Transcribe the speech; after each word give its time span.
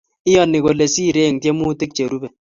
Iyani 0.29 0.57
kole 0.63 0.85
siirei 0.93 1.27
eng 1.29 1.39
tyemutik 1.41 1.91
cherube 1.97 2.27